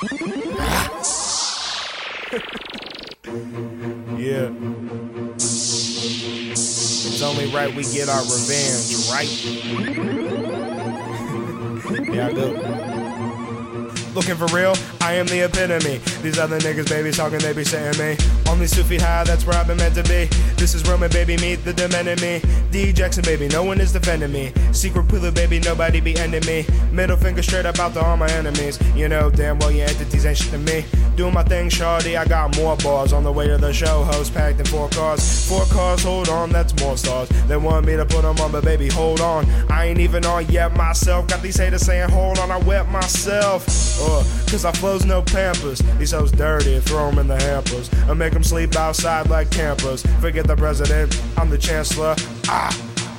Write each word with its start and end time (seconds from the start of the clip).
yeah. 0.00 0.08
It's 5.36 7.20
only 7.20 7.52
right 7.52 7.68
we 7.74 7.82
get 7.82 8.08
our 8.08 8.22
revenge, 8.22 9.10
right? 9.10 9.28
yeah, 12.14 12.28
I 12.28 12.32
do. 12.32 12.56
Looking 14.14 14.36
for 14.36 14.46
real? 14.56 14.74
I 15.00 15.14
am 15.14 15.26
the 15.26 15.40
epitome. 15.44 15.98
These 16.22 16.38
other 16.38 16.58
niggas, 16.58 16.88
baby, 16.88 17.10
talking, 17.10 17.38
they 17.38 17.52
be 17.52 17.64
saying 17.64 17.98
me. 17.98 18.16
Only 18.48 18.66
two 18.66 18.82
feet 18.84 19.00
high, 19.00 19.24
that's 19.24 19.46
where 19.46 19.56
I've 19.56 19.66
been 19.66 19.78
meant 19.78 19.94
to 19.94 20.02
be. 20.02 20.26
This 20.56 20.74
is 20.74 20.86
Roman, 20.88 21.10
baby, 21.10 21.36
meet 21.38 21.64
the 21.64 21.72
demented 21.72 22.20
me. 22.20 22.42
D 22.70 22.92
Jackson, 22.92 23.24
baby, 23.24 23.48
no 23.48 23.64
one 23.64 23.80
is 23.80 23.92
defending 23.92 24.30
me. 24.30 24.52
Secret 24.72 25.06
Pulu, 25.08 25.34
baby, 25.34 25.58
nobody 25.58 26.00
be 26.00 26.16
ending 26.18 26.44
me. 26.46 26.66
Middle 26.92 27.16
finger 27.16 27.42
straight 27.42 27.64
up 27.64 27.78
out 27.78 27.94
to 27.94 28.04
all 28.04 28.16
my 28.16 28.30
enemies. 28.32 28.78
You 28.94 29.08
know, 29.08 29.30
damn 29.30 29.58
well, 29.58 29.72
your 29.72 29.88
entities 29.88 30.26
ain't 30.26 30.36
shit 30.36 30.50
to 30.52 30.58
me. 30.58 30.84
Doing 31.16 31.34
my 31.34 31.44
thing, 31.44 31.70
shawty, 31.70 32.18
I 32.18 32.26
got 32.26 32.56
more 32.56 32.76
bars. 32.76 33.12
On 33.12 33.24
the 33.24 33.32
way 33.32 33.46
to 33.46 33.56
the 33.56 33.72
show, 33.72 34.04
host 34.04 34.34
packed 34.34 34.60
in 34.60 34.66
four 34.66 34.88
cars. 34.90 35.48
Four 35.48 35.64
cars, 35.66 36.02
hold 36.02 36.28
on, 36.28 36.50
that's 36.50 36.78
more 36.80 36.96
stars. 36.96 37.28
They 37.48 37.56
want 37.56 37.86
me 37.86 37.96
to 37.96 38.04
put 38.04 38.22
them 38.22 38.38
on, 38.38 38.52
but 38.52 38.64
baby, 38.64 38.88
hold 38.88 39.20
on. 39.20 39.48
I 39.70 39.86
ain't 39.86 39.98
even 39.98 40.24
on 40.26 40.46
yet 40.48 40.76
myself. 40.76 41.26
Got 41.26 41.42
these 41.42 41.56
haters 41.56 41.82
saying, 41.86 42.10
hold 42.10 42.38
on, 42.38 42.50
I 42.50 42.58
wet 42.58 42.88
myself. 42.90 43.66
Uh, 44.00 44.22
cause 44.50 44.64
I 44.64 44.72
flows 44.90 45.04
no 45.04 45.22
pampers. 45.22 45.78
These 45.98 46.10
hoes 46.10 46.32
dirty, 46.32 46.80
throw 46.80 47.10
them 47.10 47.20
in 47.20 47.28
the 47.28 47.40
hampers. 47.40 47.88
I 48.08 48.14
make 48.14 48.32
them 48.32 48.42
sleep 48.42 48.74
outside 48.74 49.30
like 49.30 49.48
campers. 49.48 50.02
Forget 50.20 50.48
the 50.48 50.56
president, 50.56 51.16
I'm 51.36 51.48
the 51.48 51.58
chancellor. 51.58 52.16
Ah, 52.48 52.76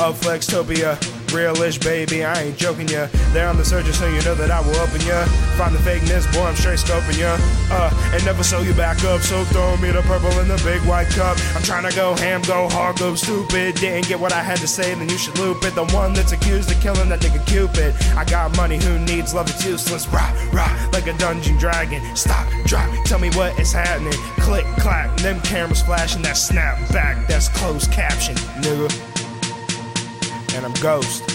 of 0.00 0.20
Flextopia. 0.20 1.21
Realish, 1.32 1.82
baby, 1.82 2.24
I 2.24 2.42
ain't 2.42 2.58
joking 2.58 2.88
ya. 2.88 3.08
There 3.32 3.48
on 3.48 3.56
the 3.56 3.64
surgeon, 3.64 3.92
so 3.94 4.06
you 4.06 4.20
know 4.22 4.34
that 4.34 4.50
I 4.50 4.60
will 4.60 4.76
open 4.76 5.00
ya. 5.00 5.24
Find 5.56 5.74
the 5.74 5.80
fakeness, 5.80 6.30
boy, 6.32 6.44
I'm 6.44 6.54
straight 6.56 6.78
scoping 6.78 7.18
ya. 7.18 7.36
Uh, 7.70 7.90
and 8.12 8.24
never 8.24 8.44
sew 8.44 8.60
you 8.60 8.74
back 8.74 9.02
up, 9.04 9.22
so 9.22 9.42
throw 9.46 9.76
me 9.78 9.90
the 9.90 10.02
purple 10.02 10.30
in 10.40 10.48
the 10.48 10.60
big 10.64 10.82
white 10.82 11.08
cup. 11.08 11.38
I'm 11.56 11.62
trying 11.62 11.88
to 11.88 11.96
go 11.96 12.14
ham, 12.16 12.42
go 12.42 12.68
hard, 12.68 12.98
go 12.98 13.14
stupid. 13.14 13.76
Didn't 13.76 14.08
get 14.08 14.20
what 14.20 14.32
I 14.32 14.42
had 14.42 14.58
to 14.58 14.68
say, 14.68 14.94
then 14.94 15.08
you 15.08 15.16
should 15.16 15.38
loop 15.38 15.64
it. 15.64 15.74
The 15.74 15.86
one 15.86 16.12
that's 16.12 16.32
accused 16.32 16.70
of 16.70 16.80
killing 16.80 17.08
that 17.08 17.20
nigga 17.20 17.44
Cupid. 17.46 17.94
I 18.16 18.24
got 18.24 18.56
money, 18.56 18.78
who 18.78 18.98
needs 18.98 19.34
love? 19.34 19.48
It's 19.48 19.64
useless. 19.64 20.06
Rah, 20.08 20.32
rah, 20.52 20.90
like 20.92 21.06
a 21.06 21.16
dungeon 21.18 21.56
dragon. 21.58 22.00
Stop, 22.14 22.46
drop, 22.64 22.88
tell 23.04 23.18
me 23.18 23.30
what 23.30 23.58
is 23.58 23.72
happening. 23.72 24.12
Click, 24.40 24.66
clack, 24.78 25.16
them 25.18 25.40
cameras 25.40 25.82
flashing, 25.82 26.22
that 26.22 26.36
snap 26.36 26.76
back, 26.92 27.26
that's 27.26 27.48
closed 27.48 27.90
caption, 27.90 28.34
nigga 28.60 29.11
and 30.54 30.66
I'm 30.66 30.72
Ghost. 30.74 31.31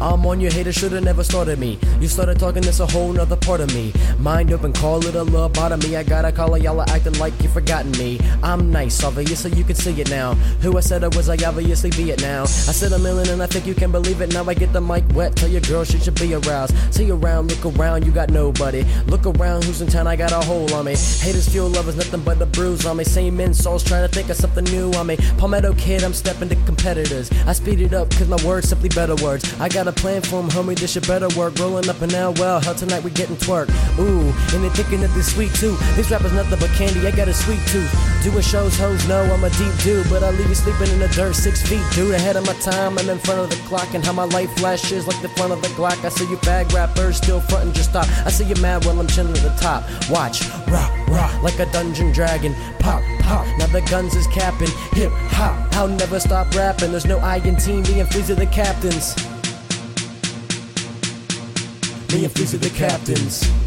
I'm 0.00 0.24
on 0.24 0.40
your 0.40 0.50
hater, 0.50 0.72
should've 0.72 1.04
never 1.04 1.22
started 1.22 1.58
me. 1.58 1.78
You 2.00 2.08
started 2.08 2.38
talking, 2.38 2.62
that's 2.62 2.80
a 2.80 2.86
whole 2.86 3.12
nother 3.12 3.36
part 3.36 3.60
of 3.60 3.74
me. 3.74 3.92
Mind 4.18 4.52
open, 4.52 4.72
call 4.72 5.04
it 5.04 5.14
a 5.14 5.24
lobotomy. 5.24 5.96
I 5.96 6.02
gotta 6.02 6.32
call 6.32 6.54
it, 6.54 6.62
y'all 6.62 6.80
are 6.80 6.88
acting 6.88 7.18
like 7.18 7.34
you 7.42 7.48
forgotten 7.50 7.92
me. 7.92 8.18
I'm 8.42 8.70
nice, 8.70 9.04
obvious, 9.04 9.42
so 9.42 9.48
you 9.48 9.62
can 9.62 9.76
see 9.76 10.00
it 10.00 10.10
now. 10.10 10.34
Who 10.62 10.78
I 10.78 10.80
said 10.80 11.04
I 11.04 11.08
was, 11.08 11.28
I 11.28 11.36
obviously 11.46 11.90
be 11.90 12.10
it 12.10 12.22
now. 12.22 12.42
I 12.42 12.72
said 12.72 12.92
a 12.92 12.98
million 12.98 13.28
and 13.28 13.42
I 13.42 13.46
think 13.46 13.66
you 13.66 13.74
can 13.74 13.92
believe 13.92 14.20
it. 14.22 14.32
Now 14.32 14.44
I 14.44 14.54
get 14.54 14.72
the 14.72 14.80
mic 14.80 15.04
wet, 15.12 15.36
tell 15.36 15.50
your 15.50 15.60
girl 15.62 15.84
she 15.84 15.98
should 15.98 16.18
be 16.18 16.32
aroused. 16.34 16.74
See 16.94 17.10
around, 17.10 17.50
look 17.50 17.76
around, 17.76 18.06
you 18.06 18.12
got 18.12 18.30
nobody. 18.30 18.84
Look 19.06 19.26
around, 19.26 19.64
who's 19.64 19.82
in 19.82 19.88
town, 19.88 20.06
I 20.06 20.16
got 20.16 20.32
a 20.32 20.40
hole 20.40 20.72
on 20.74 20.86
me. 20.86 20.92
Haters 20.92 21.48
feel 21.48 21.68
lovers, 21.68 21.96
nothing 21.96 22.22
but 22.22 22.40
a 22.40 22.46
bruise 22.46 22.86
on 22.86 22.96
me. 22.96 23.04
Same 23.04 23.38
insults, 23.38 23.84
trying 23.84 24.08
to 24.08 24.14
think 24.14 24.30
of 24.30 24.36
something 24.36 24.64
new 24.64 24.90
on 24.92 25.08
me. 25.08 25.18
Palmetto 25.36 25.74
kid, 25.74 26.02
I'm 26.02 26.14
stepping 26.14 26.48
to 26.48 26.56
competitors. 26.64 27.30
I 27.46 27.52
speed 27.52 27.80
it 27.80 27.92
up, 27.92 28.08
cause 28.10 28.28
my 28.28 28.42
words 28.46 28.68
simply 28.68 28.88
better 28.88 29.16
words. 29.16 29.44
I 29.60 29.68
got 29.68 29.88
a 29.90 29.92
plan 29.92 30.22
for 30.22 30.38
'em, 30.38 30.48
homie, 30.50 30.78
this 30.78 30.92
shit 30.92 31.06
better 31.06 31.28
work. 31.36 31.58
Rolling 31.58 31.88
up 31.88 32.00
and 32.00 32.12
now, 32.12 32.30
well, 32.32 32.60
hell, 32.60 32.74
tonight 32.74 33.02
we 33.02 33.10
getting 33.10 33.36
twerk. 33.36 33.68
Ooh, 33.98 34.32
and 34.54 34.64
they 34.64 34.70
thinking 34.70 35.00
that 35.00 35.12
this 35.14 35.32
sweet 35.32 35.52
too. 35.54 35.76
These 35.96 36.10
rappers 36.10 36.32
nothing 36.32 36.58
but 36.58 36.70
candy, 36.78 37.06
I 37.06 37.10
got 37.10 37.28
a 37.28 37.34
sweet 37.34 37.60
tooth. 37.66 37.90
Doing 38.22 38.42
shows, 38.42 38.76
hoes 38.76 39.06
know 39.08 39.22
I'm 39.34 39.44
a 39.44 39.50
deep 39.50 39.74
dude, 39.82 40.08
but 40.08 40.22
I 40.22 40.30
leave 40.30 40.48
you 40.48 40.54
sleeping 40.54 40.90
in 40.90 41.00
the 41.00 41.08
dirt 41.08 41.34
six 41.34 41.62
feet, 41.62 41.82
dude. 41.94 42.14
Ahead 42.14 42.36
of 42.36 42.46
my 42.46 42.54
time, 42.54 42.98
I'm 42.98 43.08
in 43.08 43.18
front 43.18 43.40
of 43.40 43.50
the 43.50 43.56
clock, 43.68 43.92
and 43.94 44.04
how 44.04 44.12
my 44.12 44.24
life 44.24 44.50
flashes 44.58 45.06
like 45.06 45.20
the 45.22 45.28
front 45.30 45.52
of 45.52 45.60
the 45.60 45.68
Glock. 45.68 46.04
I 46.04 46.08
see 46.08 46.28
you 46.28 46.36
bag 46.38 46.72
rappers 46.72 47.16
still 47.16 47.40
frontin', 47.40 47.72
just 47.72 47.90
stop. 47.90 48.06
I 48.24 48.30
see 48.30 48.44
you 48.44 48.56
mad 48.56 48.84
while 48.84 48.98
I'm 49.00 49.08
chilling 49.08 49.36
at 49.36 49.42
the 49.42 49.54
top. 49.60 49.82
Watch, 50.08 50.48
rock, 50.68 50.92
rock, 51.08 51.42
like 51.42 51.58
a 51.58 51.66
dungeon 51.72 52.12
dragon. 52.12 52.54
Pop, 52.78 53.02
pop, 53.20 53.46
now 53.58 53.66
the 53.66 53.80
guns 53.90 54.14
is 54.14 54.26
capping. 54.28 54.70
Hip 54.92 55.12
hop, 55.38 55.56
I'll 55.74 55.88
never 55.88 56.20
stop 56.20 56.54
rapping. 56.54 56.92
There's 56.92 57.06
no 57.06 57.18
I 57.18 57.36
in 57.38 57.56
team, 57.56 57.84
and 57.86 58.08
Freeze 58.12 58.30
are 58.30 58.34
the 58.34 58.46
captains. 58.46 59.16
Me 62.12 62.24
and 62.24 62.32
Freeze 62.32 62.54
are 62.54 62.58
the 62.58 62.70
captains. 62.70 63.48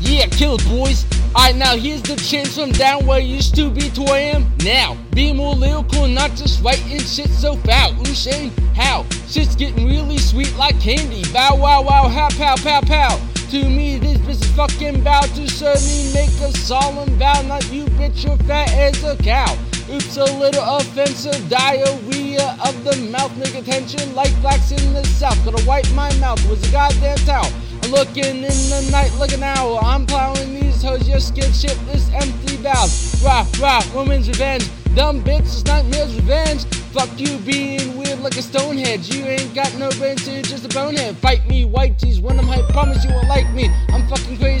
Yeah, 0.00 0.26
kill 0.26 0.56
it, 0.56 0.64
boys. 0.68 1.06
Alright, 1.34 1.56
now 1.56 1.76
here's 1.76 2.02
the 2.02 2.14
chance 2.16 2.56
from 2.56 2.72
down 2.72 3.06
where 3.06 3.16
I 3.16 3.20
used 3.20 3.54
to 3.54 3.70
be 3.70 3.88
to 3.90 4.02
am 4.02 4.46
now. 4.62 4.98
Be 5.14 5.32
more 5.32 5.54
lyrical, 5.54 6.06
not 6.06 6.32
just 6.32 6.62
writing 6.62 7.00
shit 7.00 7.30
so 7.30 7.56
foul. 7.56 7.98
Ooh, 8.00 8.14
Shane, 8.14 8.50
how? 8.74 9.06
Shit's 9.26 9.56
getting 9.56 9.86
really 9.86 10.18
sweet 10.18 10.54
like 10.56 10.78
candy. 10.78 11.22
Bow, 11.32 11.56
wow, 11.56 11.82
wow, 11.82 12.06
how, 12.08 12.28
pow, 12.30 12.54
pow, 12.56 12.82
pow. 12.82 13.18
To 13.50 13.64
me, 13.64 13.96
this 13.96 14.18
bitch 14.18 14.42
is 14.42 14.50
fucking 14.52 15.02
bow 15.02 15.22
to 15.22 15.48
certainly 15.48 16.12
make 16.12 16.30
a 16.40 16.52
solemn 16.58 17.08
vow. 17.18 17.40
Not 17.40 17.72
you, 17.72 17.86
bitch, 17.86 18.24
you're 18.24 18.36
fat 18.46 18.70
as 18.72 19.02
a 19.04 19.16
cow. 19.16 19.56
Oops, 19.90 20.16
a 20.16 20.24
little 20.24 20.64
offensive 20.64 21.48
diarrhea 21.50 22.56
of 22.64 22.84
the 22.84 22.96
mouth. 23.10 23.30
Nigga 23.32 23.64
tension 23.64 24.14
like 24.14 24.32
blacks 24.40 24.70
in 24.70 24.94
the 24.94 25.04
south. 25.04 25.42
Gotta 25.44 25.64
wipe 25.66 25.90
my 25.92 26.12
mouth 26.18 26.40
with 26.48 26.66
a 26.66 26.72
goddamn 26.72 27.18
towel. 27.18 27.50
I'm 27.82 27.90
looking 27.90 28.24
in 28.24 28.40
the 28.40 28.88
night, 28.90 29.12
looking 29.18 29.42
out. 29.42 29.78
I'm 29.82 30.06
plowing 30.06 30.54
these 30.54 30.82
hoes, 30.82 31.06
just 31.06 31.34
get 31.34 31.50
shitless, 31.50 32.12
empty 32.14 32.56
valves. 32.56 33.20
Rah, 33.22 33.46
rah, 33.60 33.82
woman's 33.94 34.28
revenge. 34.28 34.66
Dumb 34.94 35.22
bitch, 35.22 35.40
it's 35.40 35.64
nightmare's 35.64 36.14
revenge. 36.14 36.64
Fuck 36.94 37.10
you 37.18 37.36
being 37.38 37.96
weird 37.96 38.20
like 38.20 38.36
a 38.36 38.42
stonehead. 38.42 39.12
You 39.12 39.24
ain't 39.24 39.52
got 39.52 39.74
no 39.74 39.90
brains, 39.98 40.24
so 40.24 40.30
you're 40.30 40.42
just 40.42 40.64
a 40.64 40.68
bonehead. 40.68 41.16
Fight 41.16 41.44
me, 41.48 41.64
white 41.64 41.98
tees, 41.98 42.20
when 42.20 42.38
I'm 42.38 42.46
hype, 42.46 42.68
promise 42.68 43.04
you 43.04 43.10
won't 43.10 43.26
like 43.26 43.52
me. 43.52 43.68
I'm 43.88 44.06
fucking 44.06 44.38
crazy 44.38 44.53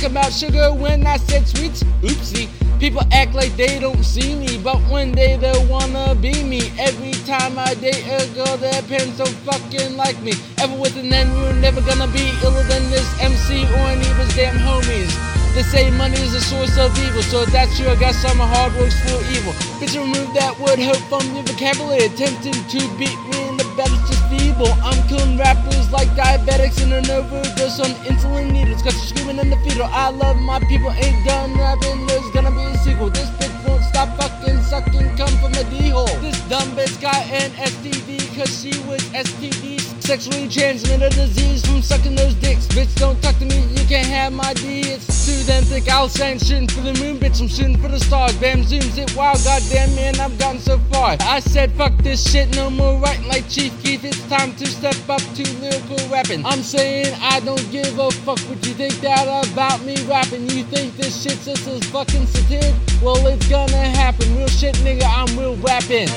talking 0.00 0.16
about 0.16 0.32
sugar 0.32 0.72
when 0.72 1.06
I 1.06 1.18
said 1.18 1.46
sweets? 1.46 1.82
Oopsie. 2.00 2.48
People 2.80 3.02
act 3.12 3.34
like 3.34 3.54
they 3.56 3.78
don't 3.78 4.02
see 4.02 4.34
me, 4.34 4.56
but 4.56 4.78
one 4.88 5.12
day 5.12 5.36
they'll 5.36 5.66
wanna 5.66 6.14
be 6.14 6.42
me. 6.42 6.72
Every 6.78 7.12
time 7.28 7.58
I 7.58 7.74
date 7.74 8.04
a 8.08 8.26
girl, 8.34 8.56
their 8.56 8.80
parents 8.82 9.18
don't 9.18 9.36
fucking 9.44 9.96
like 9.96 10.18
me. 10.22 10.32
Ever 10.56 10.74
with 10.76 10.96
an 10.96 11.12
N, 11.12 11.28
you're 11.36 11.52
never 11.52 11.82
gonna 11.82 12.06
be 12.08 12.24
iller 12.42 12.62
than 12.64 12.88
this 12.90 13.08
MC 13.20 13.64
or 13.64 13.84
any 13.92 14.08
of 14.08 14.16
his 14.16 14.34
damn 14.34 14.56
homies. 14.56 15.12
They 15.54 15.62
say 15.64 15.90
money 15.90 16.16
is 16.16 16.34
a 16.34 16.40
source 16.40 16.78
of 16.78 16.96
evil, 16.98 17.22
so 17.22 17.44
that's 17.44 17.76
true. 17.76 17.88
I 17.88 17.96
guess 17.96 18.24
I'm 18.24 18.40
a 18.40 18.46
hard 18.46 18.72
works 18.76 18.98
for 19.00 19.20
evil. 19.36 19.52
Bitch, 19.76 19.98
remove 19.98 20.32
that 20.34 20.58
word 20.58 20.78
hope 20.78 21.02
from 21.10 21.26
your 21.34 21.44
vocabulary. 21.44 22.06
Attempting 22.06 22.54
to 22.54 22.78
beat 22.96 23.20
me 23.28 23.49
feeble. 24.60 24.76
I'm 24.82 25.08
killing 25.08 25.36
rappers 25.36 25.90
like 25.90 26.08
diabetics 26.10 26.82
in 26.82 26.92
an 26.92 27.10
overdose 27.10 27.80
on 27.80 27.90
insulin 28.06 28.52
needles. 28.52 28.82
Got 28.82 28.94
you're 28.94 29.02
screaming 29.02 29.38
in 29.38 29.50
the 29.50 29.56
fetal. 29.58 29.88
I 29.90 30.10
love 30.10 30.36
my 30.36 30.58
people, 30.60 30.90
ain't 30.90 31.26
done 31.26 31.56
rapping. 31.58 32.06
There's 32.06 32.30
gonna 32.32 32.50
be 32.50 32.62
a 32.62 32.78
sequel. 32.78 33.10
This 33.10 33.28
bitch 33.38 33.68
won't 33.68 33.84
stop 33.84 34.08
fucking 34.18 34.60
sucking 34.62 35.16
come 35.16 35.34
from 35.38 35.52
a 35.54 35.64
D-hole. 35.70 36.06
This 36.20 36.40
dumb 36.48 36.68
bitch 36.76 37.00
got 37.00 37.22
an 37.26 37.50
STD 37.52 38.36
cause 38.36 38.52
she 38.60 38.70
was 38.88 39.00
STD. 39.12 39.69
Sexually 40.10 40.48
transmitted 40.48 41.12
disease 41.12 41.64
from 41.64 41.80
sucking 41.80 42.16
those 42.16 42.34
dicks. 42.34 42.66
Bitch, 42.66 42.92
don't 42.96 43.22
talk 43.22 43.38
to 43.38 43.44
me, 43.44 43.60
you 43.60 43.86
can't 43.86 44.08
have 44.08 44.32
my 44.32 44.52
D. 44.54 44.80
It's 44.80 45.06
too 45.24 45.46
damn 45.46 45.62
thick. 45.62 45.88
I'll 45.88 46.08
say 46.08 46.32
I'm 46.32 46.38
shooting 46.40 46.66
for 46.66 46.80
the 46.80 46.94
moon, 46.94 47.20
bitch. 47.20 47.40
I'm 47.40 47.46
shooting 47.46 47.80
for 47.80 47.86
the 47.86 48.00
stars. 48.00 48.34
Bam, 48.38 48.62
zooms 48.64 48.98
it. 48.98 49.14
Wow, 49.14 49.34
goddamn, 49.34 49.94
man, 49.94 50.18
I've 50.18 50.36
gotten 50.36 50.60
so 50.60 50.78
far. 50.90 51.16
I 51.20 51.38
said, 51.38 51.70
fuck 51.74 51.96
this 51.98 52.28
shit, 52.28 52.52
no 52.56 52.70
more 52.70 52.98
writing 52.98 53.28
like 53.28 53.48
Chief 53.48 53.72
Keef. 53.84 54.02
It's 54.02 54.20
time 54.28 54.52
to 54.56 54.66
step 54.66 54.96
up 55.08 55.20
to 55.20 55.48
lyrical 55.60 56.04
rapping. 56.08 56.44
I'm 56.44 56.64
saying 56.64 57.14
I 57.20 57.38
don't 57.38 57.70
give 57.70 57.96
a 57.96 58.10
fuck 58.10 58.40
what 58.50 58.66
you 58.66 58.74
think 58.74 58.94
that 59.02 59.28
about 59.52 59.80
me 59.84 59.94
rapping. 60.06 60.50
You 60.50 60.64
think 60.64 60.96
this 60.96 61.22
shit's 61.22 61.44
just 61.44 61.68
as 61.68 61.84
fucking 61.84 62.26
satiric? 62.26 62.74
Well, 63.00 63.24
it's 63.28 63.48
gonna 63.48 63.76
happen. 63.76 64.36
Real 64.36 64.48
shit, 64.48 64.74
nigga, 64.82 65.04
I'm 65.06 65.38
real 65.38 65.54
rapping. 65.58 66.08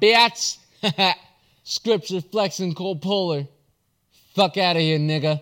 Bitch. 0.00 0.58
Scripture 1.62 2.20
flexing 2.20 2.74
cold 2.74 3.02
polar. 3.02 3.46
Fuck 4.34 4.56
out 4.56 4.76
of 4.76 4.82
here, 4.82 4.98
nigga. 4.98 5.40